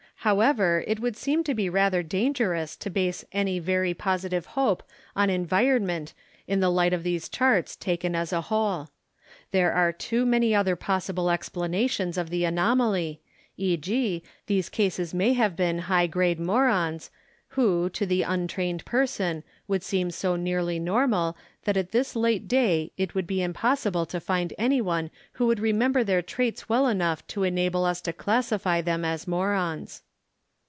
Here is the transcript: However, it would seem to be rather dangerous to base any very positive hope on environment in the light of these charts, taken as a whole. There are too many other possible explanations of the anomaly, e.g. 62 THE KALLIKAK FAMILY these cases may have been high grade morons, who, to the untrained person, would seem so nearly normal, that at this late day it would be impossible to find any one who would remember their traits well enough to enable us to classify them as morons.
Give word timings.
However, 0.23 0.83
it 0.85 0.99
would 0.99 1.17
seem 1.17 1.43
to 1.45 1.55
be 1.55 1.67
rather 1.67 2.03
dangerous 2.03 2.75
to 2.75 2.91
base 2.91 3.25
any 3.31 3.57
very 3.57 3.95
positive 3.95 4.45
hope 4.45 4.83
on 5.15 5.31
environment 5.31 6.13
in 6.45 6.59
the 6.59 6.69
light 6.69 6.93
of 6.93 7.01
these 7.01 7.27
charts, 7.27 7.75
taken 7.75 8.13
as 8.15 8.31
a 8.31 8.41
whole. 8.41 8.91
There 9.49 9.73
are 9.73 9.91
too 9.91 10.23
many 10.27 10.53
other 10.53 10.75
possible 10.75 11.31
explanations 11.31 12.19
of 12.19 12.29
the 12.29 12.45
anomaly, 12.45 13.19
e.g. 13.57 13.87
62 13.87 13.87
THE 13.87 14.21
KALLIKAK 14.21 14.27
FAMILY 14.27 14.43
these 14.59 14.69
cases 14.69 15.13
may 15.15 15.33
have 15.33 15.55
been 15.55 15.79
high 15.89 16.05
grade 16.05 16.39
morons, 16.39 17.09
who, 17.55 17.89
to 17.89 18.05
the 18.05 18.21
untrained 18.21 18.85
person, 18.85 19.43
would 19.67 19.81
seem 19.81 20.11
so 20.11 20.35
nearly 20.35 20.77
normal, 20.77 21.35
that 21.63 21.75
at 21.77 21.89
this 21.89 22.15
late 22.15 22.47
day 22.47 22.91
it 22.95 23.15
would 23.15 23.25
be 23.25 23.41
impossible 23.41 24.05
to 24.05 24.19
find 24.19 24.53
any 24.59 24.81
one 24.81 25.09
who 25.31 25.47
would 25.47 25.59
remember 25.59 26.03
their 26.03 26.21
traits 26.21 26.69
well 26.69 26.85
enough 26.87 27.25
to 27.25 27.41
enable 27.41 27.85
us 27.85 28.01
to 28.01 28.13
classify 28.13 28.81
them 28.81 29.03
as 29.03 29.27
morons. 29.27 30.03